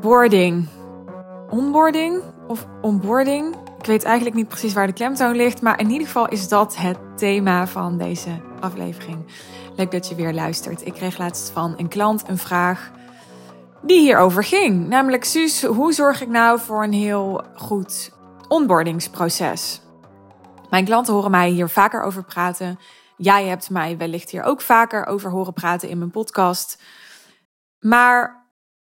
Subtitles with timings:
[0.00, 0.68] Onboarding.
[1.50, 3.56] Onboarding of onboarding?
[3.78, 6.76] Ik weet eigenlijk niet precies waar de klemtoon ligt, maar in ieder geval is dat
[6.76, 9.26] het thema van deze aflevering.
[9.76, 10.86] Leuk dat je weer luistert.
[10.86, 12.90] Ik kreeg laatst van een klant een vraag
[13.82, 14.88] die hierover ging.
[14.88, 18.12] Namelijk, Suus, hoe zorg ik nou voor een heel goed
[18.48, 19.80] onboardingsproces?
[20.70, 22.78] Mijn klanten horen mij hier vaker over praten.
[23.16, 26.82] Jij hebt mij wellicht hier ook vaker over horen praten in mijn podcast.
[27.78, 28.39] Maar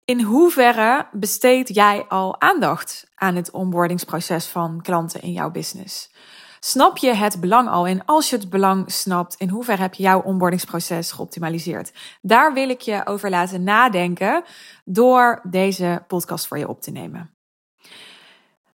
[0.09, 6.11] in hoeverre besteed jij al aandacht aan het onboardingsproces van klanten in jouw business?
[6.59, 7.87] Snap je het belang al?
[7.87, 11.91] En als je het belang snapt, in hoeverre heb je jouw onboardingsproces geoptimaliseerd?
[12.21, 14.43] Daar wil ik je over laten nadenken
[14.85, 17.35] door deze podcast voor je op te nemen.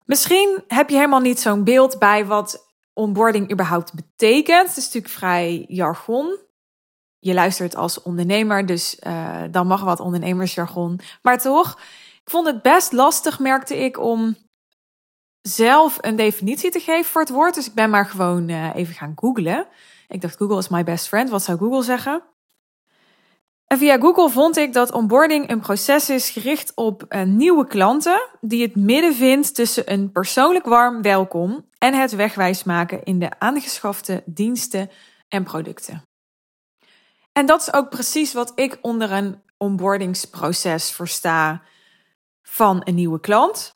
[0.05, 4.67] Misschien heb je helemaal niet zo'n beeld bij wat onboarding überhaupt betekent.
[4.67, 6.37] Het is natuurlijk vrij jargon
[7.23, 10.99] je luistert als ondernemer, dus uh, dan mag wat ondernemersjargon.
[11.21, 11.79] Maar toch,
[12.23, 14.35] ik vond het best lastig, merkte ik, om
[15.41, 17.55] zelf een definitie te geven voor het woord.
[17.55, 19.67] Dus ik ben maar gewoon uh, even gaan googlen.
[20.07, 21.29] Ik dacht, Google is my best friend.
[21.29, 22.23] Wat zou Google zeggen?
[23.67, 28.27] En via Google vond ik dat onboarding een proces is gericht op uh, nieuwe klanten
[28.41, 33.39] die het midden vindt tussen een persoonlijk warm welkom en het wegwijs maken in de
[33.39, 34.89] aangeschafte diensten
[35.27, 36.03] en producten.
[37.33, 41.61] En dat is ook precies wat ik onder een onboardingsproces versta
[42.41, 43.75] van een nieuwe klant.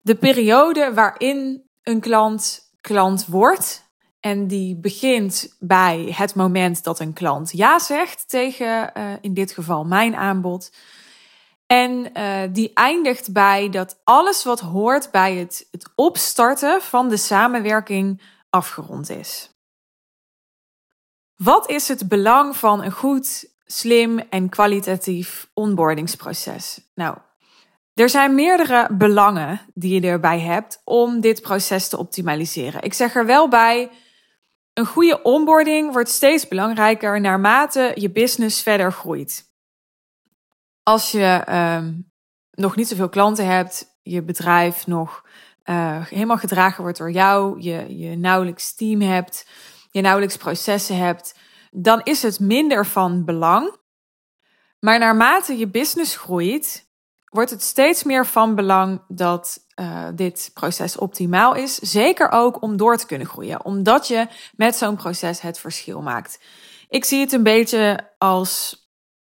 [0.00, 3.86] De periode waarin een klant klant wordt.
[4.20, 9.52] En die begint bij het moment dat een klant ja zegt tegen, uh, in dit
[9.52, 10.72] geval, mijn aanbod.
[11.66, 17.16] En uh, die eindigt bij dat alles wat hoort bij het, het opstarten van de
[17.16, 19.57] samenwerking afgerond is.
[21.38, 26.80] Wat is het belang van een goed, slim en kwalitatief onboardingsproces?
[26.94, 27.16] Nou,
[27.94, 32.82] er zijn meerdere belangen die je erbij hebt om dit proces te optimaliseren.
[32.82, 33.90] Ik zeg er wel bij,
[34.72, 39.44] een goede onboarding wordt steeds belangrijker naarmate je business verder groeit.
[40.82, 41.84] Als je uh,
[42.50, 45.24] nog niet zoveel klanten hebt, je bedrijf nog
[45.64, 49.46] uh, helemaal gedragen wordt door jou, je, je nauwelijks team hebt,
[49.90, 51.34] je nauwelijks processen hebt,
[51.70, 53.76] dan is het minder van belang.
[54.80, 56.88] Maar naarmate je business groeit,
[57.24, 61.74] wordt het steeds meer van belang dat uh, dit proces optimaal is.
[61.74, 64.26] Zeker ook om door te kunnen groeien, omdat je
[64.56, 66.40] met zo'n proces het verschil maakt.
[66.88, 68.82] Ik zie het een beetje als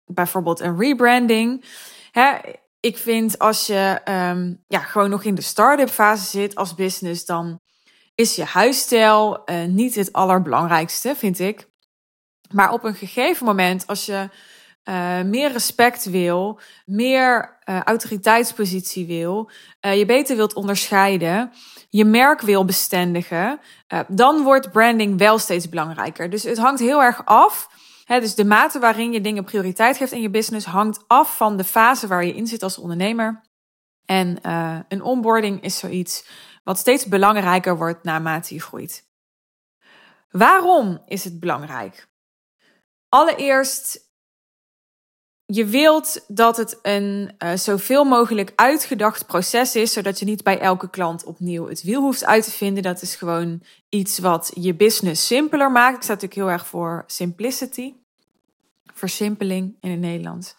[0.04, 1.64] bijvoorbeeld een rebranding.
[2.10, 2.32] Hè,
[2.80, 7.24] ik vind als je um, ja, gewoon nog in de start-up fase zit als business,
[7.24, 7.60] dan
[8.20, 11.68] is je huisstijl uh, niet het allerbelangrijkste, vind ik.
[12.52, 14.28] Maar op een gegeven moment, als je
[14.84, 19.50] uh, meer respect wil, meer uh, autoriteitspositie wil,
[19.80, 21.52] je beter wilt onderscheiden,
[21.88, 23.60] je merk wil bestendigen,
[24.08, 26.30] dan wordt branding wel steeds belangrijker.
[26.30, 27.68] Dus het hangt heel erg af.
[28.06, 31.64] Dus de mate waarin je dingen prioriteit geeft in je business hangt af van de
[31.64, 33.40] fase waar je in zit als ondernemer.
[34.04, 34.38] En
[34.88, 36.24] een onboarding is zoiets
[36.62, 39.08] wat steeds belangrijker wordt naarmate je groeit.
[40.30, 42.08] Waarom is het belangrijk?
[43.08, 44.08] Allereerst,
[45.46, 50.58] je wilt dat het een uh, zoveel mogelijk uitgedacht proces is, zodat je niet bij
[50.58, 52.82] elke klant opnieuw het wiel hoeft uit te vinden.
[52.82, 55.96] Dat is gewoon iets wat je business simpeler maakt.
[55.96, 57.94] Ik sta natuurlijk heel erg voor simplicity,
[58.94, 60.54] versimpeling in het Nederlands.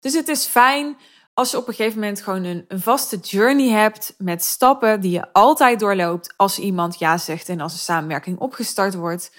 [0.00, 0.96] Dus het is fijn
[1.34, 5.32] als je op een gegeven moment gewoon een, vaste journey hebt met stappen die je
[5.32, 9.36] altijd doorloopt als iemand ja zegt en als een samenwerking opgestart wordt.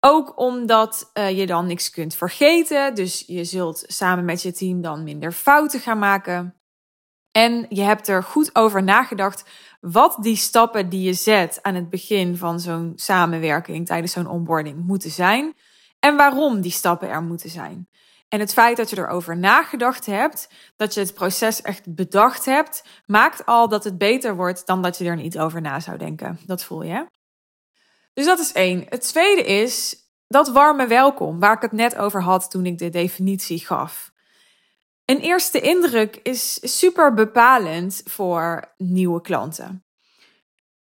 [0.00, 2.94] Ook omdat uh, je dan niks kunt vergeten.
[2.94, 6.54] Dus je zult samen met je team dan minder fouten gaan maken.
[7.30, 9.44] En je hebt er goed over nagedacht
[9.80, 14.86] wat die stappen die je zet aan het begin van zo'n samenwerking tijdens zo'n onboarding
[14.86, 15.54] moeten zijn.
[15.98, 17.88] En waarom die stappen er moeten zijn.
[18.28, 22.84] En het feit dat je erover nagedacht hebt, dat je het proces echt bedacht hebt,
[23.06, 26.38] maakt al dat het beter wordt dan dat je er niet over na zou denken.
[26.46, 27.06] Dat voel je.
[28.12, 28.86] Dus dat is één.
[28.88, 29.96] Het tweede is
[30.28, 34.12] dat warme welkom, waar ik het net over had toen ik de definitie gaf.
[35.04, 39.84] Een eerste indruk is super bepalend voor nieuwe klanten.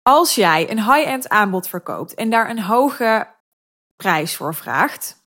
[0.02, 3.34] Als jij een high-end aanbod verkoopt en daar een hoge
[3.96, 5.24] prijs voor vraagt,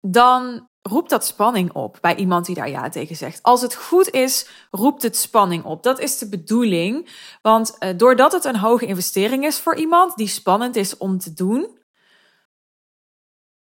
[0.00, 3.42] dan roept dat spanning op bij iemand die daar ja tegen zegt.
[3.42, 5.82] Als het goed is, roept het spanning op.
[5.82, 7.08] Dat is de bedoeling.
[7.42, 11.32] Want uh, doordat het een hoge investering is voor iemand die spannend is om te
[11.32, 11.78] doen,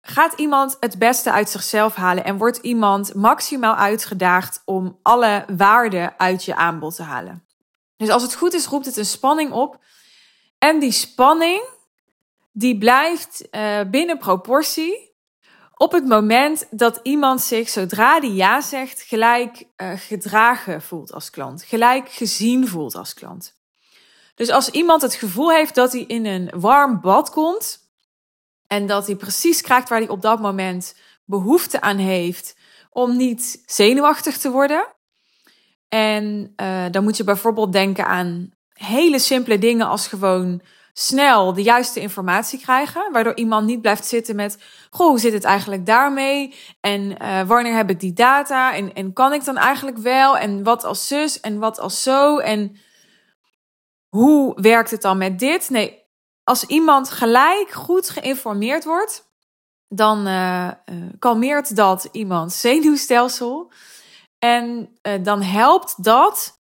[0.02, 6.18] gaat iemand het beste uit zichzelf halen en wordt iemand maximaal uitgedaagd om alle waarde
[6.18, 7.46] uit je aanbod te halen.
[7.96, 9.80] Dus als het goed is, roept het een spanning op.
[10.58, 11.62] En die spanning,
[12.52, 15.07] die blijft uh, binnen proportie
[15.78, 21.30] op het moment dat iemand zich, zodra die ja zegt, gelijk uh, gedragen voelt als
[21.30, 21.64] klant.
[21.64, 23.56] Gelijk gezien voelt als klant.
[24.36, 27.86] Dus als iemand het gevoel heeft dat hij in een warm bad komt,
[28.68, 30.96] en dat hij precies krijgt waar hij op dat moment
[31.26, 32.56] behoefte aan heeft
[32.90, 34.88] om niet zenuwachtig te worden.
[35.90, 40.62] En uh, dan moet je bijvoorbeeld denken aan hele simpele dingen als gewoon
[41.00, 43.12] snel de juiste informatie krijgen.
[43.12, 44.58] Waardoor iemand niet blijft zitten met,
[44.90, 46.56] goh, hoe zit het eigenlijk daarmee?
[46.80, 48.74] En uh, wanneer heb ik die data?
[48.74, 50.38] En, en kan ik dan eigenlijk wel?
[50.38, 51.40] En wat als zus?
[51.40, 52.38] En wat als zo?
[52.38, 52.78] En
[54.10, 55.70] hoe werkt het dan met dit?
[55.70, 56.04] Nee,
[56.44, 59.32] als iemand gelijk goed geïnformeerd wordt,
[59.88, 60.72] dan uh,
[61.20, 63.72] kalmeert dat iemand zenuwstelsel.
[64.40, 66.57] En dan helpt dat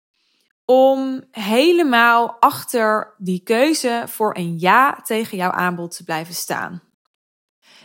[0.72, 6.82] om helemaal achter die keuze voor een ja tegen jouw aanbod te blijven staan.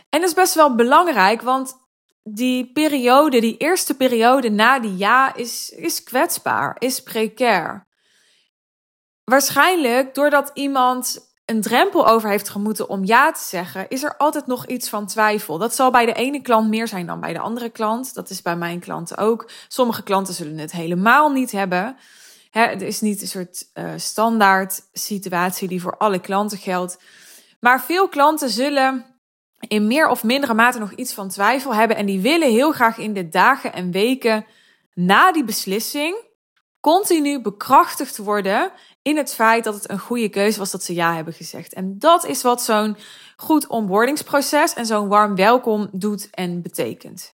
[0.09, 1.77] En dat is best wel belangrijk, want
[2.23, 7.87] die periode, die eerste periode na die ja, is, is kwetsbaar, is precair.
[9.23, 14.47] Waarschijnlijk doordat iemand een drempel over heeft gemoeten om ja te zeggen, is er altijd
[14.47, 15.57] nog iets van twijfel.
[15.57, 18.13] Dat zal bij de ene klant meer zijn dan bij de andere klant.
[18.13, 19.49] Dat is bij mijn klanten ook.
[19.67, 21.97] Sommige klanten zullen het helemaal niet hebben.
[22.51, 26.99] Het is niet een soort uh, standaard situatie die voor alle klanten geldt.
[27.59, 29.05] Maar veel klanten zullen
[29.67, 31.97] in meer of mindere mate nog iets van twijfel hebben.
[31.97, 34.45] En die willen heel graag in de dagen en weken
[34.93, 36.25] na die beslissing
[36.79, 38.71] continu bekrachtigd worden
[39.01, 41.73] in het feit dat het een goede keuze was dat ze ja hebben gezegd.
[41.73, 42.97] En dat is wat zo'n
[43.35, 47.36] goed onboardingsproces en zo'n warm welkom doet en betekent.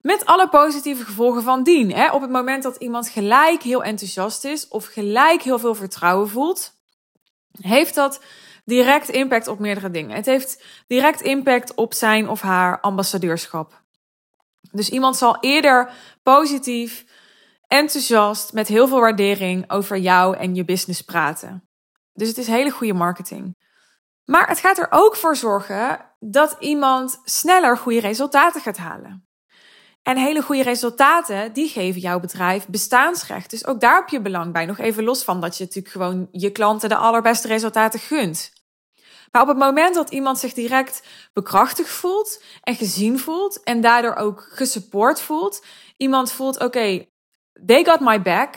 [0.00, 1.92] Met alle positieve gevolgen van dien.
[1.92, 2.12] Hè?
[2.12, 6.72] Op het moment dat iemand gelijk heel enthousiast is of gelijk heel veel vertrouwen voelt,
[7.60, 8.20] heeft dat
[8.64, 10.16] direct impact op meerdere dingen.
[10.16, 13.82] Het heeft direct impact op zijn of haar ambassadeurschap.
[14.72, 15.92] Dus iemand zal eerder
[16.22, 17.04] positief
[17.66, 21.68] enthousiast, met heel veel waardering over jou en je business praten.
[22.12, 23.56] Dus het is hele goede marketing.
[24.24, 29.29] Maar het gaat er ook voor zorgen dat iemand sneller goede resultaten gaat halen.
[30.02, 33.50] En hele goede resultaten, die geven jouw bedrijf bestaansrecht.
[33.50, 34.66] Dus ook daar heb je belang bij.
[34.66, 38.52] Nog even los van dat je natuurlijk gewoon je klanten de allerbeste resultaten gunt.
[39.30, 41.02] Maar op het moment dat iemand zich direct
[41.32, 45.64] bekrachtigd voelt en gezien voelt en daardoor ook gesupport voelt,
[45.96, 47.06] iemand voelt: oké,
[47.66, 48.54] they got my back.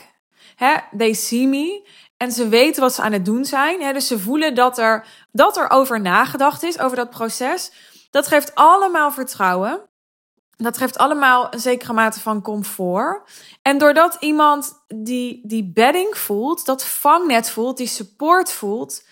[0.54, 0.74] Hè?
[0.96, 1.88] They see me.
[2.16, 3.82] En ze weten wat ze aan het doen zijn.
[3.82, 3.92] Hè?
[3.92, 7.72] Dus ze voelen dat er, dat er over nagedacht is, over dat proces.
[8.10, 9.88] Dat geeft allemaal vertrouwen.
[10.56, 13.30] Dat geeft allemaal een zekere mate van comfort.
[13.62, 19.04] En doordat iemand die, die bedding voelt, dat vangnet voelt, die support voelt,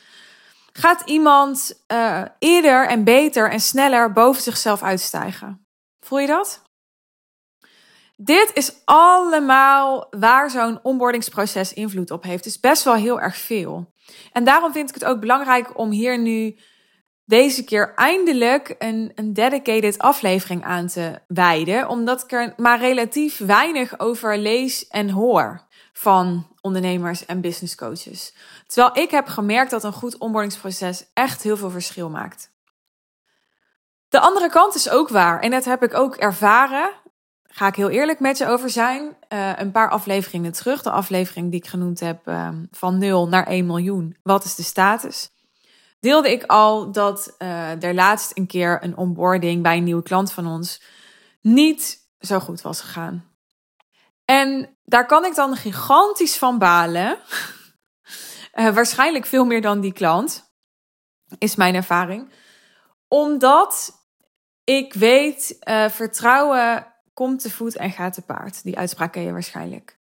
[0.72, 5.66] gaat iemand uh, eerder en beter en sneller boven zichzelf uitstijgen.
[6.00, 6.62] Voel je dat?
[8.16, 12.46] Dit is allemaal waar zo'n onboardingsproces invloed op heeft.
[12.46, 13.92] Is best wel heel erg veel.
[14.32, 16.58] En daarom vind ik het ook belangrijk om hier nu
[17.32, 21.88] deze keer eindelijk een, een dedicated aflevering aan te wijden.
[21.88, 28.34] Omdat ik er maar relatief weinig over lees en hoor van ondernemers en business coaches.
[28.66, 32.50] Terwijl ik heb gemerkt dat een goed onboardingsproces echt heel veel verschil maakt.
[34.08, 35.40] De andere kant is ook waar.
[35.40, 36.90] En dat heb ik ook ervaren
[37.54, 39.16] ga ik heel eerlijk met je over zijn.
[39.28, 43.46] Uh, een paar afleveringen terug, de aflevering die ik genoemd heb uh, van 0 naar
[43.46, 44.16] 1 miljoen.
[44.22, 45.30] Wat is de status?
[46.02, 50.32] Deelde ik al dat uh, er laatst een keer een onboarding bij een nieuwe klant
[50.32, 50.82] van ons
[51.40, 53.30] niet zo goed was gegaan.
[54.24, 57.18] En daar kan ik dan gigantisch van balen.
[58.52, 60.52] waarschijnlijk veel meer dan die klant,
[61.38, 62.32] is mijn ervaring.
[63.08, 63.92] Omdat
[64.64, 65.56] ik weet,
[65.90, 68.62] vertrouwen komt te voet en gaat te paard.
[68.62, 69.98] Die uitspraak ken je waarschijnlijk.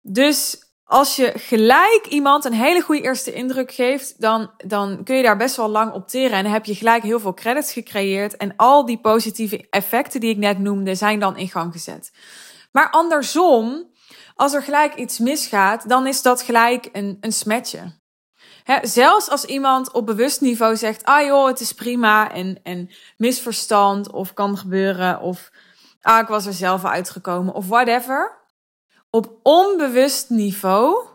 [0.00, 5.22] Dus als je gelijk iemand een hele goede eerste indruk geeft, dan, dan kun je
[5.22, 6.36] daar best wel lang op teren.
[6.36, 8.36] En dan heb je gelijk heel veel credits gecreëerd.
[8.36, 12.12] En al die positieve effecten die ik net noemde, zijn dan in gang gezet.
[12.72, 13.90] Maar andersom,
[14.34, 17.80] als er gelijk iets misgaat, dan is dat gelijk een, een smetje.
[18.82, 24.10] zelfs als iemand op bewust niveau zegt, ah joh, het is prima en, en misverstand
[24.10, 25.50] of kan gebeuren of
[26.00, 28.45] ah, ik was er zelf uitgekomen of whatever.
[29.16, 31.06] Op onbewust niveau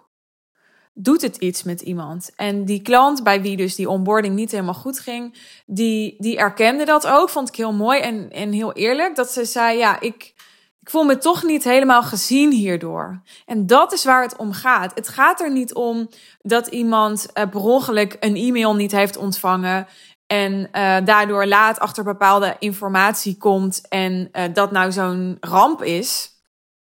[0.94, 2.32] doet het iets met iemand.
[2.36, 6.86] En die klant bij wie dus die onboarding niet helemaal goed ging, die, die erkende
[6.86, 7.30] dat ook.
[7.30, 9.16] Vond ik heel mooi en, en heel eerlijk.
[9.16, 10.34] Dat ze zei, ja, ik,
[10.80, 13.22] ik voel me toch niet helemaal gezien hierdoor.
[13.46, 14.96] En dat is waar het om gaat.
[14.96, 16.10] Het gaat er niet om
[16.42, 19.88] dat iemand uh, per ongeluk een e-mail niet heeft ontvangen.
[20.28, 23.88] En uh, daardoor laat achter bepaalde informatie komt.
[23.90, 26.31] En uh, dat nou zo'n ramp is.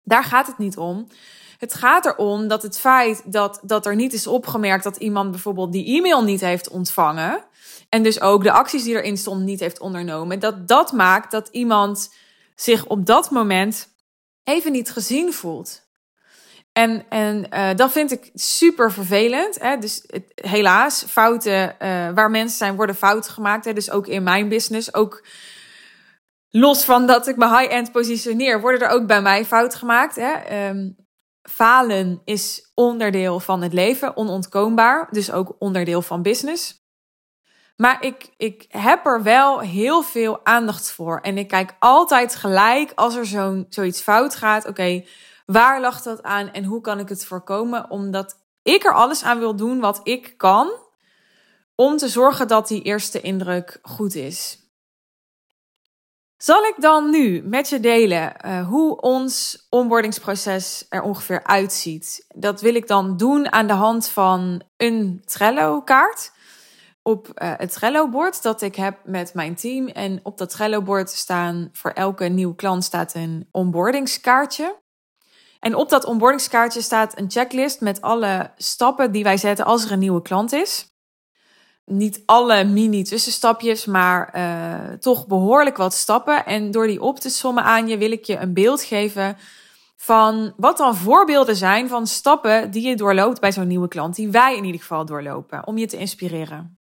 [0.08, 1.08] Daar gaat het niet om.
[1.58, 5.72] Het gaat erom dat het feit dat, dat er niet is opgemerkt dat iemand bijvoorbeeld
[5.72, 7.44] die e-mail niet heeft ontvangen.
[7.90, 10.40] En dus ook de acties die erin stonden niet heeft ondernomen.
[10.40, 12.14] Dat dat maakt dat iemand
[12.56, 13.90] zich op dat moment
[14.44, 15.86] even niet gezien voelt.
[16.74, 19.60] En, en uh, dat vind ik super vervelend.
[19.60, 19.78] Hè?
[19.78, 23.66] Dus helaas, fouten uh, waar mensen zijn, worden fouten gemaakt.
[23.66, 23.74] Hè?
[23.74, 24.94] Dus ook in mijn business.
[24.94, 25.24] Ook
[26.50, 30.16] los van dat ik me high-end positioneer, worden er ook bij mij fouten gemaakt.
[30.16, 30.68] Hè?
[30.70, 30.96] Um,
[31.42, 35.08] falen is onderdeel van het leven, onontkoombaar.
[35.12, 36.86] Dus ook onderdeel van business.
[37.76, 41.20] Maar ik, ik heb er wel heel veel aandacht voor.
[41.20, 44.68] En ik kijk altijd gelijk als er zo'n zoiets fout gaat.
[44.68, 45.06] Oké,
[45.46, 47.90] waar lag dat aan en hoe kan ik het voorkomen?
[47.90, 50.72] Omdat ik er alles aan wil doen wat ik kan.
[51.76, 54.67] Om te zorgen dat die eerste indruk goed is.
[56.38, 62.26] Zal ik dan nu met je delen uh, hoe ons onboardingsproces er ongeveer uitziet?
[62.36, 66.32] Dat wil ik dan doen aan de hand van een Trello-kaart
[67.02, 69.88] op uh, het Trello-bord dat ik heb met mijn team.
[69.88, 74.80] En op dat Trello-bord staan voor elke nieuwe klant staat een onboardingskaartje.
[75.60, 79.92] En op dat onboardingskaartje staat een checklist met alle stappen die wij zetten als er
[79.92, 80.97] een nieuwe klant is.
[81.92, 86.46] Niet alle mini-tussenstapjes, maar uh, toch behoorlijk wat stappen.
[86.46, 89.38] En door die op te sommen aan je wil ik je een beeld geven
[89.96, 94.30] van wat dan voorbeelden zijn van stappen die je doorloopt bij zo'n nieuwe klant, die
[94.30, 96.80] wij in ieder geval doorlopen, om je te inspireren.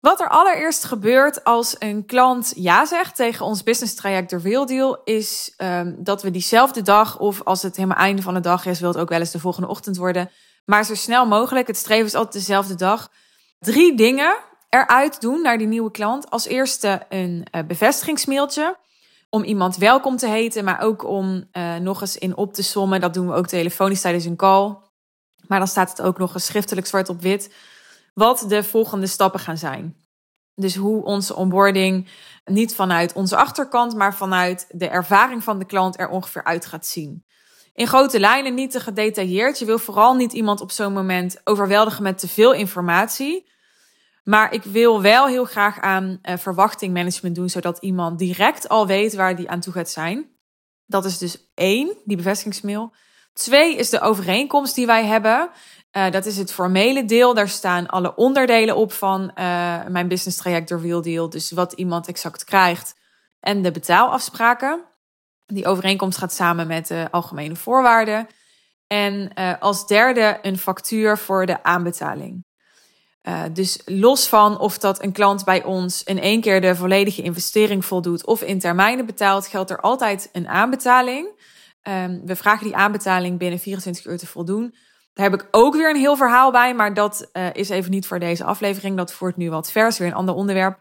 [0.00, 4.66] Wat er allereerst gebeurt als een klant ja zegt tegen ons business traject door Real
[4.66, 8.66] Deal, is um, dat we diezelfde dag, of als het helemaal einde van de dag
[8.66, 10.30] is, wil het ook wel eens de volgende ochtend worden,
[10.64, 13.10] maar zo snel mogelijk, het streven is altijd dezelfde dag,
[13.60, 14.36] drie dingen
[14.68, 16.30] eruit doen naar die nieuwe klant.
[16.30, 18.76] Als eerste een uh, bevestigingsmailtje
[19.28, 23.00] om iemand welkom te heten, maar ook om uh, nog eens in op te sommen.
[23.00, 24.76] Dat doen we ook telefonisch tijdens een call.
[25.46, 27.54] Maar dan staat het ook nog eens schriftelijk zwart op wit
[28.14, 29.96] wat de volgende stappen gaan zijn.
[30.54, 32.08] Dus hoe onze onboarding
[32.44, 36.86] niet vanuit onze achterkant, maar vanuit de ervaring van de klant er ongeveer uit gaat
[36.86, 37.24] zien.
[37.74, 39.58] In grote lijnen niet te gedetailleerd.
[39.58, 43.48] Je wil vooral niet iemand op zo'n moment overweldigen met te veel informatie.
[44.24, 49.14] Maar ik wil wel heel graag aan uh, verwachtingmanagement doen, zodat iemand direct al weet
[49.14, 50.30] waar die aan toe gaat zijn.
[50.86, 52.92] Dat is dus één, die bevestigingsmail.
[53.32, 55.50] Twee is de overeenkomst die wij hebben.
[55.92, 57.34] Uh, dat is het formele deel.
[57.34, 59.34] Daar staan alle onderdelen op van uh,
[59.86, 61.30] mijn business traject door Real Deal.
[61.30, 62.94] Dus wat iemand exact krijgt
[63.40, 64.84] en de betaalafspraken.
[65.50, 68.26] Die overeenkomst gaat samen met de algemene voorwaarden.
[68.86, 72.44] En uh, als derde een factuur voor de aanbetaling.
[73.52, 77.84] dus los van of dat een klant bij ons in één keer de volledige investering
[77.84, 81.28] voldoet of in termijnen betaalt, geldt er altijd een aanbetaling.
[81.82, 84.74] Um, we vragen die aanbetaling binnen 24 uur te voldoen.
[85.12, 88.06] Daar heb ik ook weer een heel verhaal bij, maar dat uh, is even niet
[88.06, 88.96] voor deze aflevering.
[88.96, 90.78] Dat voert nu wat vers, weer een ander onderwerp.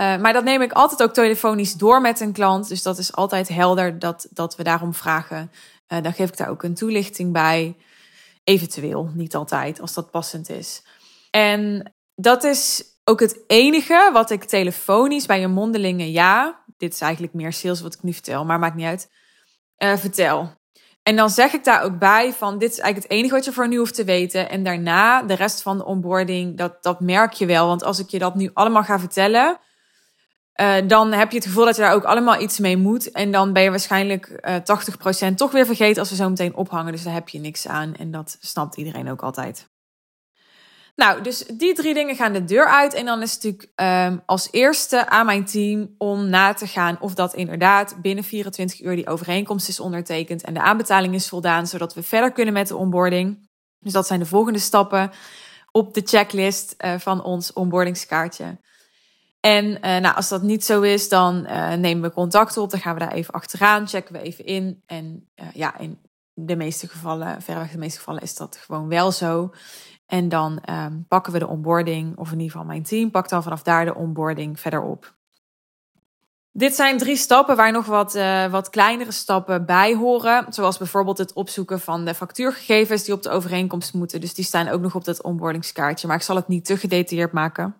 [0.00, 2.68] Uh, maar dat neem ik altijd ook telefonisch door met een klant.
[2.68, 5.50] Dus dat is altijd helder dat, dat we daarom vragen.
[5.88, 7.76] Uh, dan geef ik daar ook een toelichting bij.
[8.44, 10.82] Eventueel, niet altijd, als dat passend is.
[11.30, 16.64] En dat is ook het enige wat ik telefonisch bij een mondelinge ja.
[16.76, 19.10] Dit is eigenlijk meer sales wat ik nu vertel, maar maakt niet uit.
[19.98, 20.56] vertel.
[21.02, 23.52] En dan zeg ik daar ook bij van dit is eigenlijk het enige wat je
[23.52, 24.50] voor nu hoeft te weten.
[24.50, 27.66] En daarna de rest van de onboarding, dat, dat merk je wel.
[27.66, 29.58] Want als ik je dat nu allemaal ga vertellen,
[30.60, 33.10] uh, dan heb je het gevoel dat je daar ook allemaal iets mee moet.
[33.10, 36.92] En dan ben je waarschijnlijk uh, 80% toch weer vergeten als we zo meteen ophangen.
[36.92, 37.94] Dus daar heb je niks aan.
[37.94, 39.68] En dat snapt iedereen ook altijd.
[40.98, 42.94] Nou, dus die drie dingen gaan de deur uit.
[42.94, 43.72] En dan is het natuurlijk
[44.10, 48.80] um, als eerste aan mijn team om na te gaan of dat inderdaad binnen 24
[48.80, 52.68] uur die overeenkomst is ondertekend en de aanbetaling is voldaan, zodat we verder kunnen met
[52.68, 53.48] de onboarding.
[53.78, 55.10] Dus dat zijn de volgende stappen
[55.72, 58.58] op de checklist uh, van ons onboardingskaartje.
[59.40, 62.70] En uh, nou, als dat niet zo is, dan uh, nemen we contact op.
[62.70, 64.82] Dan gaan we daar even achteraan, checken we even in.
[64.86, 65.98] En ja, in
[66.34, 69.52] de meeste gevallen, verreweg de meeste gevallen, is dat gewoon wel zo.
[70.06, 73.42] En dan um, pakken we de onboarding, of in ieder geval mijn team pakt dan
[73.42, 75.16] vanaf daar de onboarding verder op.
[76.52, 78.12] Dit zijn drie stappen waar nog wat,
[78.50, 80.52] wat kleinere stappen bij horen.
[80.52, 84.20] Zoals bijvoorbeeld het opzoeken van de factuurgegevens die op de overeenkomst moeten.
[84.20, 86.06] Dus die staan ook nog op dat onboardingskaartje.
[86.06, 87.76] Maar ik zal het niet te gedetailleerd maken.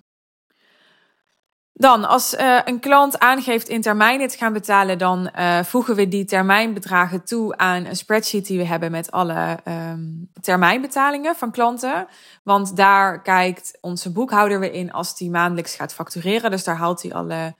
[1.80, 6.08] Dan, als uh, een klant aangeeft in termijnen te gaan betalen, dan uh, voegen we
[6.08, 12.06] die termijnbedragen toe aan een spreadsheet die we hebben met alle um, termijnbetalingen van klanten.
[12.42, 16.50] Want daar kijkt onze boekhouder weer in als die maandelijks gaat factureren.
[16.50, 17.54] Dus daar haalt hij alle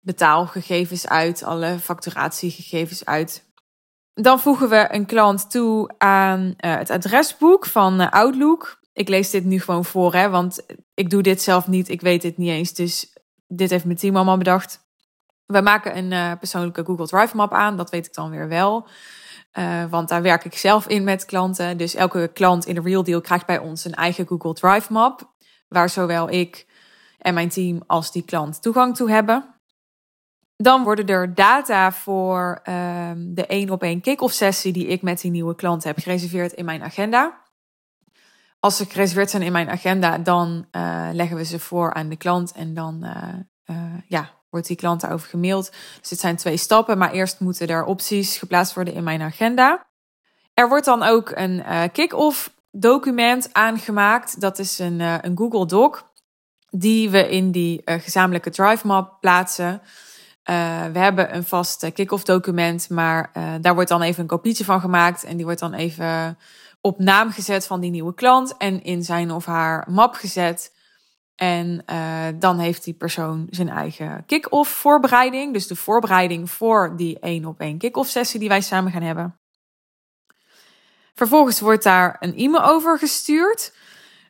[0.00, 3.50] betaalgegevens uit, alle facturatiegegevens uit.
[4.14, 8.80] Dan voegen we een klant toe aan uh, het adresboek van Outlook.
[8.92, 11.88] Ik lees dit nu gewoon voor, hè, want ik doe dit zelf niet.
[11.88, 12.74] Ik weet dit niet eens.
[12.74, 13.11] Dus
[13.56, 14.80] dit heeft mijn team allemaal bedacht.
[15.46, 17.76] We maken een uh, persoonlijke Google Drive map aan.
[17.76, 18.86] Dat weet ik dan weer wel.
[19.58, 21.76] Uh, want daar werk ik zelf in met klanten.
[21.76, 25.32] Dus elke klant in de Real Deal krijgt bij ons een eigen Google Drive map.
[25.68, 26.66] Waar zowel ik
[27.18, 29.54] en mijn team als die klant toegang toe hebben.
[30.56, 35.20] Dan worden er data voor uh, de één op één kick-off sessie die ik met
[35.20, 37.41] die nieuwe klant heb gereserveerd in mijn agenda.
[38.62, 42.16] Als ze gereserveerd zijn in mijn agenda, dan uh, leggen we ze voor aan de
[42.16, 43.16] klant en dan uh,
[43.66, 43.76] uh,
[44.08, 45.72] ja, wordt die klant daarover gemaild.
[46.00, 49.86] Dus dit zijn twee stappen, maar eerst moeten er opties geplaatst worden in mijn agenda.
[50.54, 54.40] Er wordt dan ook een kick-off document aangemaakt.
[54.40, 56.00] Dat is een, een Google Doc
[56.70, 59.82] die we in die gezamenlijke Drive Map plaatsen.
[60.92, 65.24] we hebben een vast kick-off document, maar daar wordt dan even een kopietje van gemaakt
[65.24, 66.38] en die wordt dan even
[66.82, 70.74] op naam gezet van die nieuwe klant en in zijn of haar map gezet.
[71.34, 75.52] En uh, dan heeft die persoon zijn eigen kick-off voorbereiding.
[75.52, 79.40] Dus de voorbereiding voor die één op één kick-off sessie die wij samen gaan hebben.
[81.14, 83.74] Vervolgens wordt daar een e-mail over gestuurd.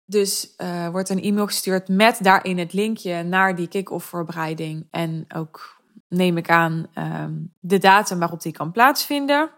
[0.04, 4.88] Dus uh, wordt een e-mail gestuurd met daarin het linkje naar die kick-off voorbereiding.
[4.90, 9.50] En ook neem ik aan um, de datum waarop die kan plaatsvinden.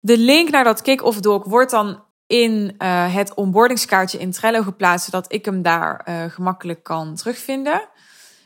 [0.00, 5.04] De link naar dat kick-off doc wordt dan in uh, het onboardingskaartje in Trello geplaatst,
[5.04, 7.88] zodat ik hem daar uh, gemakkelijk kan terugvinden.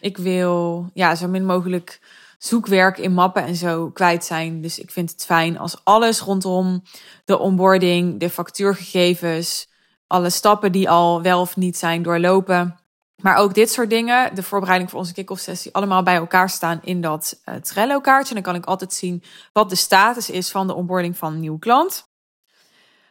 [0.01, 2.01] Ik wil ja, zo min mogelijk
[2.39, 4.61] zoekwerk in mappen en zo kwijt zijn.
[4.61, 6.83] Dus ik vind het fijn als alles rondom
[7.25, 9.69] de onboarding, de factuurgegevens,
[10.07, 12.77] alle stappen die al wel of niet zijn doorlopen,
[13.23, 16.81] maar ook dit soort dingen, de voorbereiding voor onze kick-off sessie, allemaal bij elkaar staan
[16.85, 18.35] in dat uh, Trello-kaartje.
[18.35, 21.59] Dan kan ik altijd zien wat de status is van de onboarding van een nieuwe
[21.59, 22.11] klant.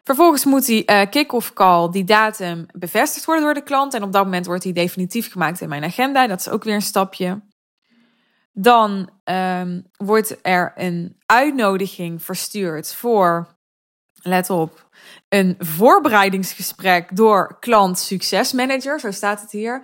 [0.03, 3.93] Vervolgens moet die uh, kick-off call, die datum, bevestigd worden door de klant.
[3.93, 6.27] En op dat moment wordt die definitief gemaakt in mijn agenda.
[6.27, 7.41] Dat is ook weer een stapje.
[8.53, 13.47] Dan um, wordt er een uitnodiging verstuurd voor,
[14.21, 14.85] let op,
[15.29, 19.83] een voorbereidingsgesprek door klant succesmanager, zo staat het hier.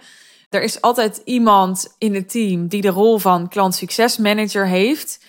[0.50, 5.26] Er is altijd iemand in het team die de rol van klant succesmanager heeft.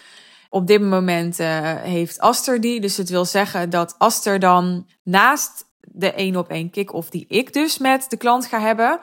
[0.50, 2.80] Op dit moment uh, heeft Aster die.
[2.80, 7.52] Dus het wil zeggen dat Aster dan naast de één op één kick-off die ik
[7.52, 9.00] dus met de klant ga hebben,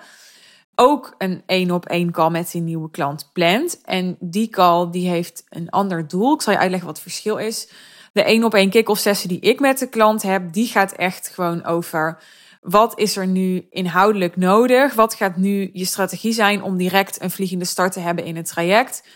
[0.75, 3.81] ook een één op één call met die nieuwe klant plant.
[3.81, 6.33] En die call die heeft een ander doel.
[6.33, 7.69] Ik zal je uitleggen wat het verschil is
[8.15, 11.29] de één op één kick-off sessie die ik met de klant heb, die gaat echt
[11.29, 12.23] gewoon over
[12.61, 14.93] wat is er nu inhoudelijk nodig?
[14.93, 18.47] Wat gaat nu je strategie zijn om direct een vliegende start te hebben in het
[18.47, 19.07] traject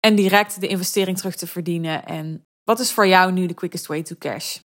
[0.00, 2.04] en direct de investering terug te verdienen?
[2.04, 4.58] En wat is voor jou nu de quickest way to cash?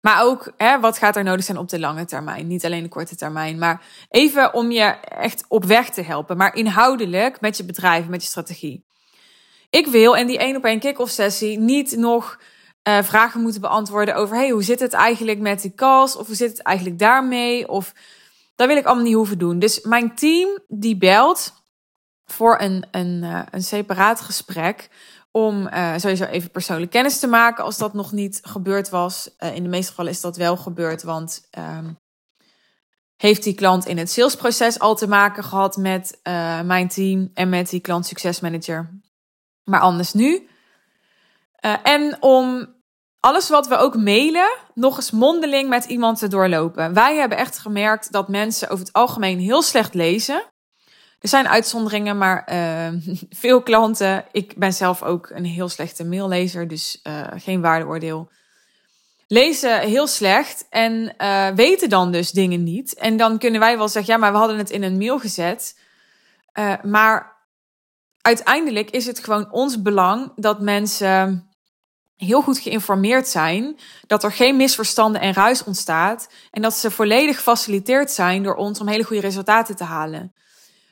[0.00, 2.46] Maar ook, hè, wat gaat er nodig zijn op de lange termijn?
[2.46, 6.36] Niet alleen de korte termijn, maar even om je echt op weg te helpen.
[6.36, 8.84] Maar inhoudelijk met je bedrijf, met je strategie.
[9.70, 12.38] Ik wil in die één op één kick-off sessie niet nog
[12.88, 16.16] uh, vragen moeten beantwoorden over: hey, hoe zit het eigenlijk met die calls?
[16.16, 17.68] Of hoe zit het eigenlijk daarmee?
[17.68, 17.94] Of
[18.56, 19.58] dat wil ik allemaal niet hoeven doen.
[19.58, 21.52] Dus mijn team die belt
[22.24, 24.88] voor een, een, uh, een separaat gesprek.
[25.30, 29.30] Om uh, sowieso even persoonlijk kennis te maken als dat nog niet gebeurd was.
[29.38, 31.98] in de meeste gevallen is dat wel gebeurd, want um,
[33.16, 36.20] heeft die klant in het salesproces al te maken gehad met
[36.64, 39.00] mijn team en met die klant succesmanager.
[39.64, 40.48] Maar anders nu.
[41.64, 42.74] Uh, en om
[43.20, 46.94] alles wat we ook mailen, nog eens mondeling met iemand te doorlopen.
[46.94, 50.42] Wij hebben echt gemerkt dat mensen over het algemeen heel slecht lezen.
[51.18, 52.88] Er zijn uitzonderingen, maar uh,
[53.44, 54.24] veel klanten.
[54.32, 58.30] Ik ben zelf ook een heel slechte maillezer, dus uh, geen waardeoordeel.
[59.26, 61.14] Lezen heel slecht en
[61.54, 62.94] weten dan dus dingen niet.
[62.94, 65.78] En dan kunnen wij wel zeggen: ja, maar we hadden het in een mail gezet.
[66.82, 67.36] maar
[68.20, 71.51] uiteindelijk is het gewoon ons belang dat mensen
[72.24, 77.36] heel goed geïnformeerd zijn, dat er geen misverstanden en ruis ontstaat en dat ze volledig
[77.36, 80.32] gefaciliteerd zijn door ons om hele goede resultaten te halen.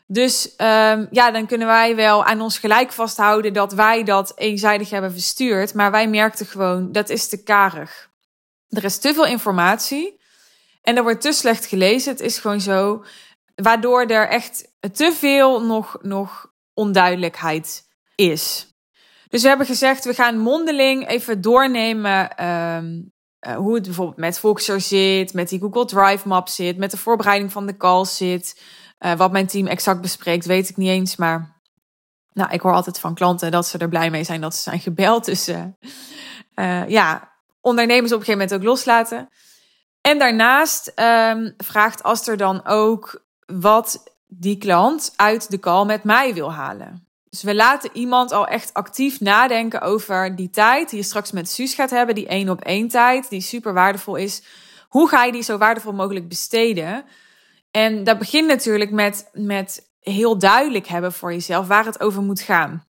[0.07, 4.91] Dus um, ja, dan kunnen wij wel aan ons gelijk vasthouden dat wij dat eenzijdig
[4.91, 5.75] hebben verstuurd.
[5.75, 8.11] Maar wij merkten gewoon, dat is te karig.
[8.69, 10.21] Er is te veel informatie
[10.83, 12.13] en er wordt te slecht gelezen.
[12.13, 13.05] Het is gewoon zo,
[13.55, 18.75] waardoor er echt te veel nog, nog onduidelijkheid is.
[19.31, 23.13] Dus we hebben gezegd, we gaan mondeling even doornemen um,
[23.47, 26.97] uh, hoe het bijvoorbeeld met Voxer zit, met die Google Drive map zit, met de
[26.97, 28.61] voorbereiding van de call zit.
[28.99, 31.17] Uh, wat mijn team exact bespreekt, weet ik niet eens.
[31.17, 31.61] Maar
[32.33, 34.81] nou, ik hoor altijd van klanten dat ze er blij mee zijn dat ze zijn
[34.81, 35.25] gebeld.
[35.25, 39.29] Dus uh, ja, ondernemers op een gegeven moment ook loslaten.
[40.01, 46.35] En daarnaast um, vraagt Aster dan ook wat die klant uit de call met mij
[46.35, 47.10] wil halen.
[47.31, 51.51] Dus we laten iemand al echt actief nadenken over die tijd die je straks met
[51.51, 54.43] Suus gaat hebben, die één op één tijd, die super waardevol is.
[54.89, 57.05] Hoe ga je die zo waardevol mogelijk besteden?
[57.71, 62.41] En dat begint natuurlijk met, met heel duidelijk hebben voor jezelf waar het over moet
[62.41, 62.89] gaan.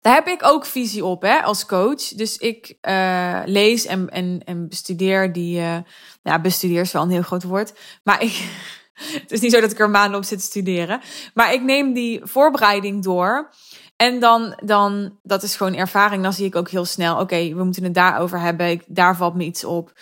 [0.00, 2.02] Daar heb ik ook visie op hè, als coach.
[2.02, 5.60] Dus ik uh, lees en, en, en bestudeer die.
[5.60, 5.76] Uh,
[6.22, 7.72] ja, bestudeer is wel een heel groot woord.
[8.04, 8.42] Maar ik.
[9.22, 11.00] het is niet zo dat ik er maanden op zit te studeren.
[11.34, 13.50] Maar ik neem die voorbereiding door.
[13.96, 16.22] En dan, dan, dat is gewoon ervaring.
[16.22, 18.70] Dan zie ik ook heel snel, oké, we moeten het daarover hebben.
[18.70, 19.92] Ik, daar valt me iets op.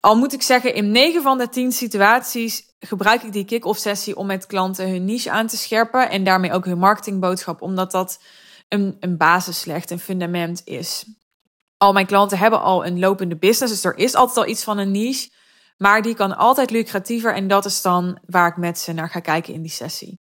[0.00, 4.16] Al moet ik zeggen, in 9 van de 10 situaties gebruik ik die kick-off sessie
[4.16, 6.10] om met klanten hun niche aan te scherpen.
[6.10, 8.20] En daarmee ook hun marketingboodschap, omdat dat
[8.68, 11.04] een, een basisslecht, een fundament is.
[11.76, 14.78] Al mijn klanten hebben al een lopende business, dus er is altijd al iets van
[14.78, 15.30] een niche.
[15.76, 19.20] Maar die kan altijd lucratiever en dat is dan waar ik met ze naar ga
[19.20, 20.20] kijken in die sessie.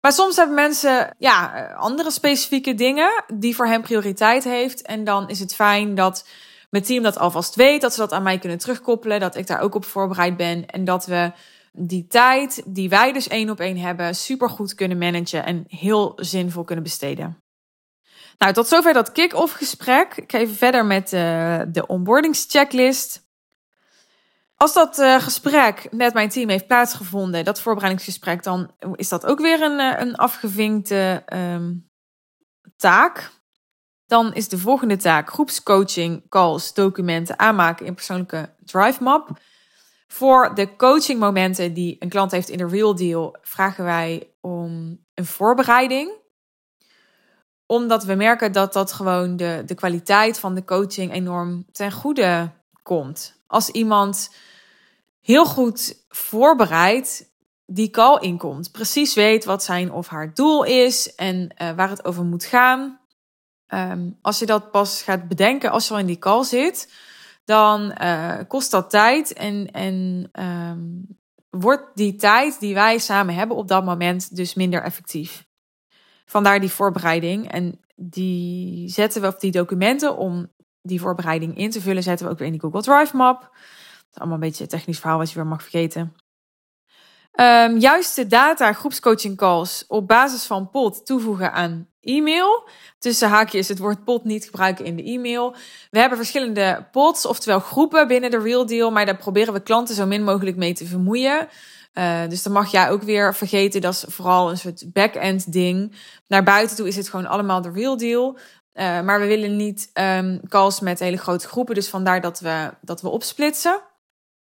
[0.00, 4.82] Maar soms hebben mensen ja, andere specifieke dingen die voor hen prioriteit heeft.
[4.82, 6.28] En dan is het fijn dat
[6.70, 9.60] mijn team dat alvast weet, dat ze dat aan mij kunnen terugkoppelen, dat ik daar
[9.60, 11.32] ook op voorbereid ben en dat we
[11.72, 16.12] die tijd die wij dus één op één hebben, super goed kunnen managen en heel
[16.16, 17.38] zinvol kunnen besteden.
[18.38, 20.16] Nou, tot zover dat kick-off gesprek.
[20.16, 23.23] Ik ga even verder met uh, de onboardingschecklist.
[24.56, 29.40] Als dat uh, gesprek met mijn team heeft plaatsgevonden, dat voorbereidingsgesprek, dan is dat ook
[29.40, 31.90] weer een, uh, een afgevinkte um,
[32.76, 33.30] taak.
[34.06, 39.38] Dan is de volgende taak groepscoaching, calls, documenten aanmaken in persoonlijke drive map.
[40.06, 45.26] Voor de coachingmomenten die een klant heeft in de real deal, vragen wij om een
[45.26, 46.12] voorbereiding.
[47.66, 52.50] Omdat we merken dat dat gewoon de, de kwaliteit van de coaching enorm ten goede
[52.82, 53.33] komt.
[53.46, 54.30] Als iemand
[55.20, 57.32] heel goed voorbereid
[57.66, 58.72] die call inkomt.
[58.72, 63.00] Precies weet wat zijn of haar doel is en uh, waar het over moet gaan.
[63.68, 66.92] Um, als je dat pas gaat bedenken als je al in die call zit,
[67.44, 71.18] dan uh, kost dat tijd en, en um,
[71.50, 75.46] wordt die tijd die wij samen hebben op dat moment dus minder effectief.
[76.26, 77.50] Vandaar die voorbereiding.
[77.50, 80.52] En die zetten we op die documenten om
[80.86, 83.50] die voorbereiding in te vullen, zetten we ook weer in die Google Drive map
[84.14, 86.14] is allemaal een beetje een technisch verhaal wat je weer mag vergeten.
[87.40, 92.68] Um, juiste data, groepscoaching calls op basis van pot toevoegen aan e-mail.
[92.98, 95.56] Tussen haakjes het woord pot niet gebruiken in de e-mail.
[95.90, 99.94] We hebben verschillende pots, oftewel groepen binnen de Real Deal, maar daar proberen we klanten
[99.94, 101.48] zo min mogelijk mee te vermoeien.
[101.94, 105.96] Uh, dus dan mag jij ook weer vergeten, dat is vooral een soort back-end ding.
[106.26, 108.38] Naar buiten toe is het gewoon allemaal de Real Deal.
[108.74, 112.74] Uh, maar we willen niet um, calls met hele grote groepen, dus vandaar dat we,
[112.80, 113.80] dat we opsplitsen.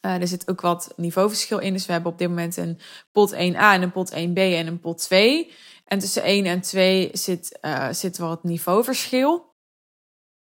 [0.07, 1.73] Uh, er zit ook wat niveauverschil in.
[1.73, 2.79] Dus we hebben op dit moment een
[3.13, 5.53] pot 1a en een pot 1b en een pot 2.
[5.85, 9.47] En tussen 1 en 2 zit, uh, zit het niveauverschil.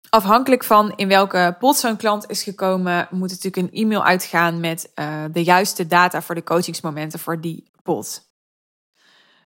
[0.09, 4.91] Afhankelijk van in welke pot zo'n klant is gekomen, moet natuurlijk een e-mail uitgaan met
[5.31, 8.32] de juiste data voor de coachingsmomenten voor die pot.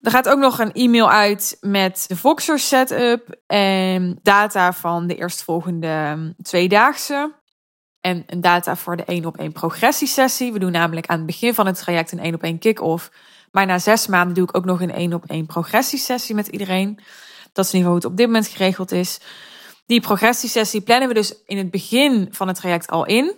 [0.04, 5.16] Er gaat ook nog een e-mail uit met de Voxer setup en data van de
[5.16, 7.34] eerstvolgende um, tweedaagse
[8.02, 10.54] en een data voor de 1 op 1 progressiesessie.
[10.54, 13.12] We doen namelijk aan het begin van het traject een 1 op 1 kick-off.
[13.52, 17.00] Maar na zes maanden doe ik ook nog een 1 op 1 progressiesessie met iedereen.
[17.54, 19.20] Dat is in ieder geval hoe het op dit moment geregeld is.
[19.86, 23.36] Die progressiesessie plannen we dus in het begin van het traject al in.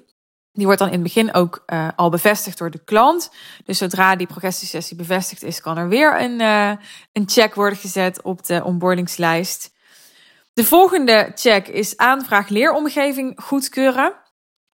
[0.55, 3.31] Die wordt dan in het begin ook uh, al bevestigd door de klant.
[3.65, 6.71] Dus zodra die progressiesessie bevestigd is, kan er weer een, uh,
[7.13, 9.73] een check worden gezet op de onboardingslijst.
[10.53, 14.13] De volgende check is aanvraag leeromgeving goedkeuren.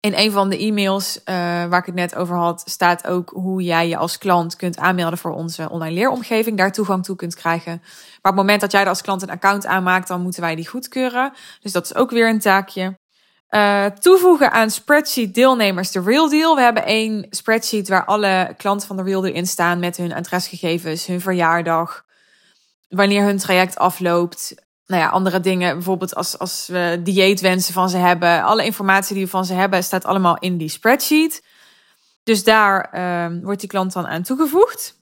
[0.01, 1.25] In een van de e-mails uh,
[1.65, 5.19] waar ik het net over had, staat ook hoe jij je als klant kunt aanmelden
[5.19, 7.79] voor onze online leeromgeving, daar toegang toe kunt krijgen.
[7.83, 10.55] Maar op het moment dat jij er als klant een account aanmaakt, dan moeten wij
[10.55, 11.33] die goedkeuren.
[11.61, 12.99] Dus dat is ook weer een taakje.
[13.51, 16.55] Uh, toevoegen aan spreadsheet deelnemers de Real Deal.
[16.55, 20.13] We hebben één spreadsheet waar alle klanten van de Real Deal in staan met hun
[20.13, 22.05] adresgegevens, hun verjaardag,
[22.89, 24.55] wanneer hun traject afloopt.
[24.87, 28.43] Nou ja, andere dingen, bijvoorbeeld als, als we dieetwensen van ze hebben.
[28.43, 31.45] Alle informatie die we van ze hebben staat allemaal in die spreadsheet.
[32.25, 34.99] Dus daar uh, wordt die klant dan aan toegevoegd.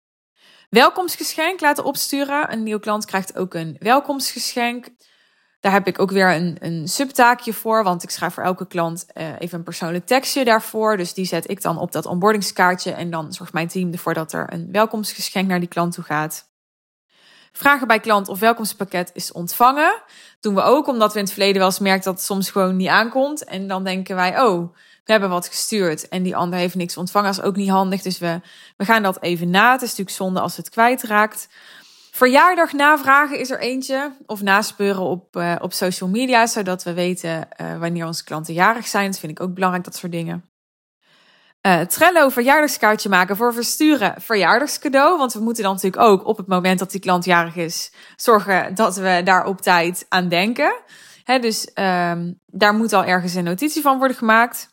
[0.70, 2.52] Welkomstgeschenk laten opsturen.
[2.52, 4.88] Een nieuwe klant krijgt ook een welkomstgeschenk.
[5.60, 9.06] Daar heb ik ook weer een, een subtaakje voor, want ik schrijf voor elke klant
[9.14, 10.96] uh, even een persoonlijk tekstje daarvoor.
[10.96, 14.32] Dus die zet ik dan op dat onboardingskaartje en dan zorgt mijn team ervoor dat
[14.32, 16.48] er een welkomstgeschenk naar die klant toe gaat.
[17.52, 20.02] Vragen bij klant of welkomstpakket is ontvangen.
[20.40, 22.76] Doen we ook omdat we in het verleden wel eens merken dat het soms gewoon
[22.76, 23.44] niet aankomt.
[23.44, 27.28] En dan denken wij, oh, we hebben wat gestuurd en die ander heeft niks ontvangen.
[27.28, 28.02] Dat is ook niet handig.
[28.02, 28.40] Dus we,
[28.76, 29.72] we gaan dat even na.
[29.72, 31.48] Het is natuurlijk zonde als het kwijtraakt.
[32.18, 34.16] Verjaardag navragen is er eentje.
[34.26, 38.86] Of naspeuren op, uh, op social media, zodat we weten uh, wanneer onze klanten jarig
[38.86, 39.10] zijn.
[39.10, 40.50] Dat vind ik ook belangrijk, dat soort dingen.
[41.66, 45.18] Uh, Trello verjaardagskaartje maken voor versturen verjaardagscadeau.
[45.18, 48.74] Want we moeten dan natuurlijk ook op het moment dat die klant jarig is, zorgen
[48.74, 50.80] dat we daar op tijd aan denken.
[51.24, 54.70] Hè, dus um, daar moet al ergens een notitie van worden gemaakt.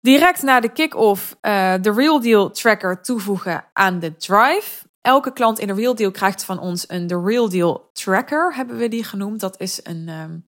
[0.00, 1.36] Direct na de kick-off
[1.80, 6.44] de Real Deal tracker toevoegen aan de Drive elke klant in de Real Deal krijgt
[6.44, 9.40] van ons een The Real Deal Tracker, hebben we die genoemd.
[9.40, 10.44] Dat is een, um,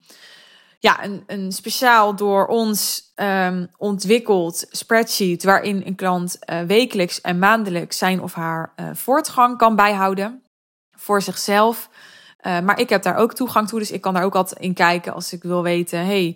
[0.79, 7.39] ja, een, een speciaal door ons um, ontwikkeld spreadsheet waarin een klant uh, wekelijks en
[7.39, 10.43] maandelijks zijn of haar uh, voortgang kan bijhouden
[10.91, 11.89] voor zichzelf.
[12.41, 14.73] Uh, maar ik heb daar ook toegang toe, dus ik kan daar ook altijd in
[14.73, 16.27] kijken als ik wil weten, hey,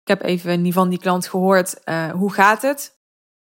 [0.00, 1.80] ik heb even niet van die klant gehoord,
[2.12, 2.95] hoe gaat het?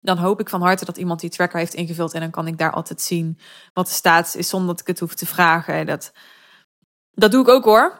[0.02, 2.12] Dan hoop ik van harte dat iemand die tracker heeft ingevuld.
[2.12, 3.38] En dan kan ik daar altijd zien
[3.72, 5.86] wat de status is zonder dat ik het hoef te vragen.
[5.86, 6.12] Dat,
[7.10, 7.98] dat doe ik ook hoor.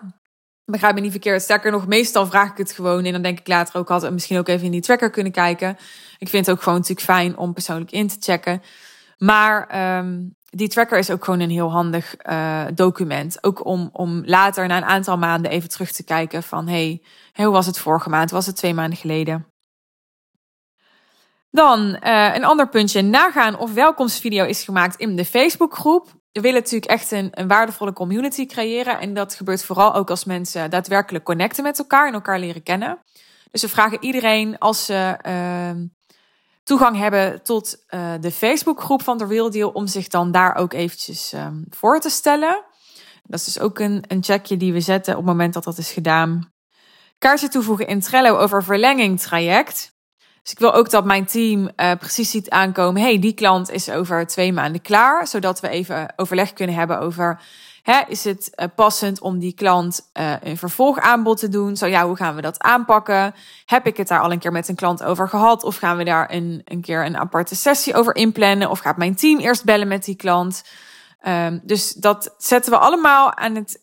[0.65, 1.43] Begrijp me niet verkeerd.
[1.43, 3.05] Sterker nog, meestal vraag ik het gewoon.
[3.05, 5.77] En dan denk ik later ook altijd misschien ook even in die tracker kunnen kijken.
[6.19, 8.62] Ik vind het ook gewoon natuurlijk fijn om persoonlijk in te checken.
[9.19, 13.45] Maar um, die tracker is ook gewoon een heel handig uh, document.
[13.45, 16.69] Ook om, om later na een aantal maanden even terug te kijken van...
[16.69, 18.31] hey, hoe was het vorige maand?
[18.31, 19.52] Was het twee maanden geleden?
[21.53, 26.07] Dan uh, een ander puntje, nagaan of welkomstvideo is gemaakt in de Facebookgroep.
[26.33, 29.01] We willen natuurlijk echt een, een, waardevolle community creëren.
[29.01, 32.99] En dat gebeurt vooral ook als mensen daadwerkelijk connecten met elkaar en elkaar leren kennen.
[33.51, 35.85] Dus we vragen iedereen als ze uh,
[36.62, 40.73] toegang hebben tot uh, de Facebookgroep van de Real Deal, om zich dan daar ook
[40.73, 42.65] eventjes um, voor te stellen.
[43.23, 45.79] Dat is dus ook een, een checkje die we zetten op het moment dat dat
[45.79, 46.53] is gedaan.
[47.19, 49.93] Kaartje toevoegen in Trello over verlenging traject.
[50.43, 53.03] Dus ik wil ook dat mijn team uh, precies ziet aankomen.
[53.03, 55.27] hey, die klant is over twee maanden klaar.
[55.27, 57.41] Zodat we even overleg kunnen hebben over.
[57.83, 61.77] Hè, is het uh, passend om die klant uh, een vervolgaanbod te doen?
[61.77, 63.35] Zo ja, hoe gaan we dat aanpakken?
[63.67, 65.65] Heb ik het daar al een keer met een klant over gehad?
[65.65, 68.71] Of gaan we daar een, een keer een aparte sessie over inplannen?
[68.71, 70.65] Of gaat mijn team eerst bellen met die klant?
[71.27, 73.81] Um, dus dat zetten we allemaal aan het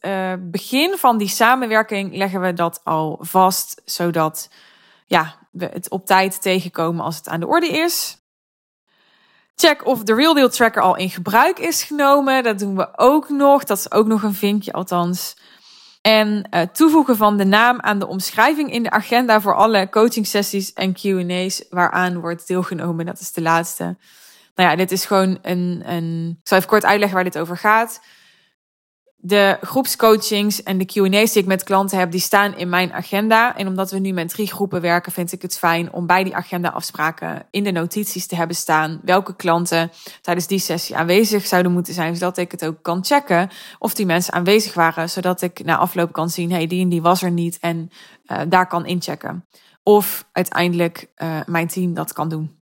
[0.51, 2.15] begin van die samenwerking.
[2.15, 4.49] Leggen we dat al vast, zodat
[5.05, 8.17] ja, het op tijd tegenkomen als het aan de orde is.
[9.55, 12.43] Check of de Real Deal Tracker al in gebruik is genomen.
[12.43, 13.63] Dat doen we ook nog.
[13.63, 15.37] Dat is ook nog een vinkje althans.
[16.01, 20.27] En uh, toevoegen van de naam aan de omschrijving in de agenda voor alle coaching
[20.27, 23.05] sessies en Q&A's waaraan wordt deelgenomen.
[23.05, 23.83] Dat is de laatste.
[24.55, 26.37] Nou ja, dit is gewoon een, een...
[26.41, 27.99] Ik zal even kort uitleggen waar dit over gaat
[29.21, 33.57] de groepscoachings en de Q&A's die ik met klanten heb, die staan in mijn agenda.
[33.57, 36.35] En omdat we nu met drie groepen werken, vind ik het fijn om bij die
[36.35, 41.71] agenda afspraken in de notities te hebben staan welke klanten tijdens die sessie aanwezig zouden
[41.71, 45.63] moeten zijn, zodat ik het ook kan checken of die mensen aanwezig waren, zodat ik
[45.63, 47.89] na afloop kan zien, hey, die en die was er niet en
[48.31, 49.45] uh, daar kan inchecken.
[49.83, 52.58] Of uiteindelijk uh, mijn team dat kan doen.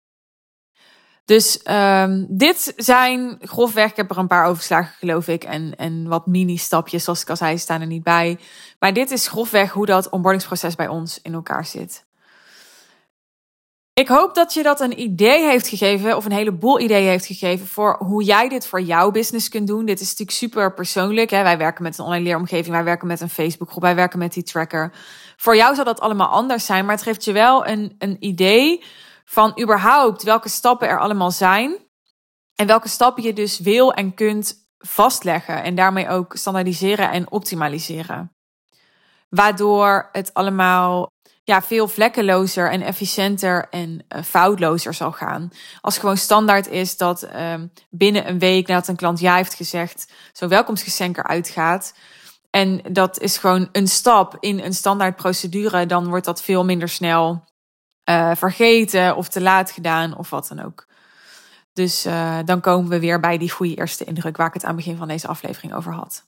[1.26, 6.08] Dus um, dit zijn grofweg, ik heb er een paar overslagen geloof ik, en, en
[6.08, 8.40] wat mini-stapjes, zoals ik al zei, staan er niet bij.
[8.80, 12.06] Maar dit is grofweg hoe dat onboardingsproces bij ons in elkaar zit.
[13.94, 17.68] Ik hoop dat je dat een idee heeft gegeven, of een heleboel ideeën heeft gegeven,
[17.68, 19.86] voor hoe jij dit voor jouw business kunt doen.
[19.86, 21.30] Dit is natuurlijk super persoonlijk.
[21.30, 21.44] Hè?
[21.44, 24.44] Wij werken met een online leeromgeving, wij werken met een Facebookgroep, wij werken met die
[24.44, 24.92] tracker.
[25.38, 28.84] Voor jou zal dat allemaal anders zijn, maar het geeft je wel een, een idee
[29.26, 31.78] van überhaupt welke stappen er allemaal zijn.
[32.56, 35.64] En welke stappen je dus wil en kunt vastleggen.
[35.64, 38.32] En daarmee ook standaardiseren en optimaliseren.
[39.30, 41.12] Waardoor het allemaal
[41.44, 45.52] ja, veel vlekkelozer en efficiënter en uh, foutlozer zal gaan.
[45.82, 47.54] Als gewoon standaard is dat uh,
[47.90, 51.94] binnen een week nadat een klant ja heeft gezegd, zo'n welkomstgeschenk eruit gaat.
[52.50, 55.86] En dat is gewoon een stap in een standaard procedure.
[55.86, 57.44] Dan wordt dat veel minder snel
[58.10, 60.86] uh, vergeten of te laat gedaan of wat dan ook.
[61.74, 64.76] Dus uh, dan komen we weer bij die goede eerste indruk waar ik het aan
[64.76, 66.26] het begin van deze aflevering over had.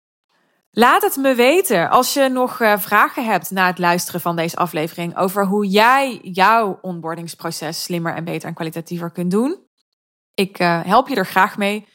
[0.70, 4.56] Laat het me weten als je nog uh, vragen hebt na het luisteren van deze
[4.56, 9.66] aflevering over hoe jij jouw onboardingsproces slimmer en beter en kwalitatiever kunt doen.
[10.34, 11.86] Ik help je er graag mee.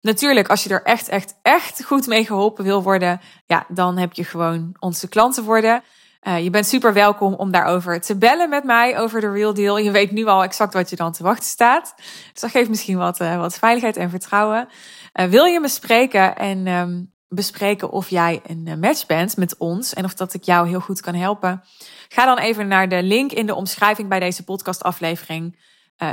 [0.00, 4.12] Natuurlijk, als je er echt, echt, echt goed mee geholpen wil worden, ja, dan heb
[4.12, 5.82] je gewoon onze klanten worden.
[6.22, 9.78] Uh, je bent super welkom om daarover te bellen met mij over de Real Deal.
[9.78, 11.94] Je weet nu al exact wat je dan te wachten staat.
[12.32, 14.68] Dus dat geeft misschien wat, uh, wat veiligheid en vertrouwen.
[15.14, 19.94] Uh, wil je me spreken en um, bespreken of jij een match bent met ons
[19.94, 21.62] en of dat ik jou heel goed kan helpen?
[22.08, 25.58] Ga dan even naar de link in de omschrijving bij deze podcastaflevering.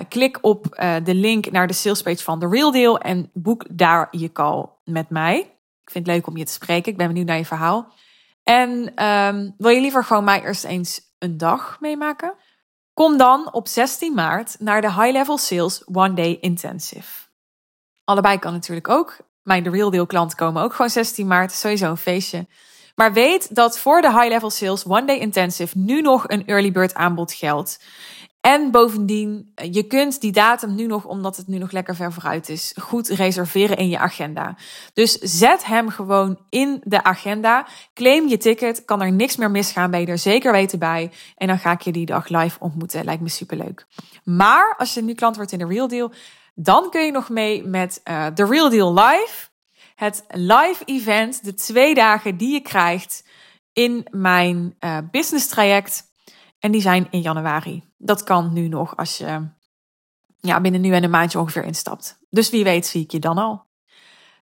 [0.10, 0.65] klik op
[1.04, 5.10] de link naar de salespage van The Real Deal en boek daar je call met
[5.10, 5.39] mij.
[5.84, 6.91] Ik vind het leuk om je te spreken.
[6.91, 7.94] Ik ben benieuwd naar je verhaal.
[8.45, 12.34] En um, wil je liever gewoon mij eerst eens een dag meemaken?
[12.93, 17.27] Kom dan op 16 maart naar de High Level Sales One Day Intensive.
[18.03, 19.17] Allebei kan natuurlijk ook.
[19.43, 21.51] Mijn de Real Deal klanten komen ook gewoon 16 maart.
[21.51, 22.47] Sowieso een feestje.
[22.95, 26.71] Maar weet dat voor de High Level Sales One Day Intensive nu nog een early
[26.71, 27.79] bird aanbod geldt.
[28.45, 32.49] En bovendien, je kunt die datum nu nog, omdat het nu nog lekker ver vooruit
[32.49, 34.55] is, goed reserveren in je agenda.
[34.93, 37.67] Dus zet hem gewoon in de agenda.
[37.93, 38.86] Claim je ticket.
[38.86, 39.91] Kan er niks meer misgaan.
[39.91, 41.12] Ben je er zeker weten bij.
[41.38, 43.05] En dan ga ik je die dag live ontmoeten.
[43.05, 43.86] Lijkt me superleuk.
[44.23, 46.12] Maar als je nu klant wordt in de Real Deal,
[46.55, 49.47] dan kun je nog mee met uh, de Real Deal Live.
[49.95, 53.23] Het live event, de twee dagen die je krijgt
[53.73, 56.13] in mijn uh, business traject.
[56.65, 57.84] En die zijn in januari.
[57.97, 59.47] Dat kan nu nog als je
[60.39, 62.17] ja, binnen nu en een maandje ongeveer instapt.
[62.30, 63.65] Dus wie weet zie ik je dan al.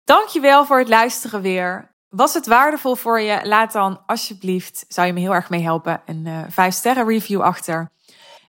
[0.03, 1.95] Dankjewel voor het luisteren weer.
[2.09, 3.39] Was het waardevol voor je?
[3.43, 7.41] Laat dan alsjeblieft, zou je me heel erg mee helpen, een uh, 5 sterren review
[7.41, 7.91] achter.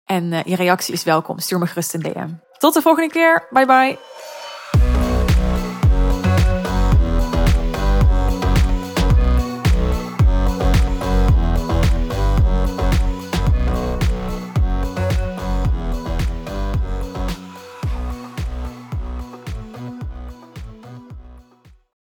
[0.04, 1.38] En uh, je reactie is welkom.
[1.38, 2.28] Stuur me gerust een DM.
[2.58, 3.46] Tot de volgende keer.
[3.50, 3.98] Bye bye.